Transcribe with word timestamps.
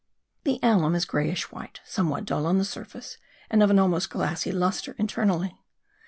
The 0.45 0.57
alum 0.63 0.95
is 0.95 1.05
greyish 1.05 1.51
white, 1.51 1.79
somewhat 1.85 2.25
dull 2.25 2.47
on 2.47 2.57
the 2.57 2.65
surface 2.65 3.19
and 3.51 3.61
of 3.61 3.69
an 3.69 3.77
almost 3.77 4.09
glassy 4.09 4.51
lustre 4.51 4.95
internally. 4.97 5.55